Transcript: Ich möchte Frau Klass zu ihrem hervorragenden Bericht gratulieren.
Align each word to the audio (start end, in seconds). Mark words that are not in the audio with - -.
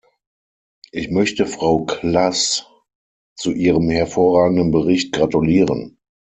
Ich 0.91 1.11
möchte 1.11 1.45
Frau 1.45 1.85
Klass 1.85 2.65
zu 3.35 3.51
ihrem 3.51 3.87
hervorragenden 3.91 4.71
Bericht 4.71 5.11
gratulieren. 5.13 5.99